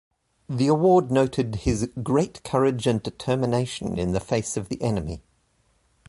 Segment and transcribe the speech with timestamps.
[0.49, 5.21] The award noted his "great courage and determination in the face of the enemy".